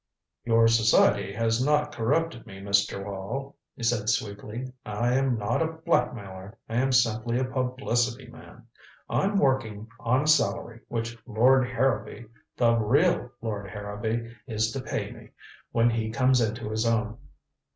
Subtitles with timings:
[0.45, 3.05] "Your society has not corrupted me, Mr.
[3.05, 4.73] Wall," he said sweetly.
[4.83, 6.57] "I am not a blackmailer.
[6.67, 8.65] I am simply a publicity man.
[9.11, 12.25] I'm working on a salary which Lord Harrowby
[12.57, 15.29] the real Lord Harrowby is to pay me
[15.71, 17.19] when he comes into his own.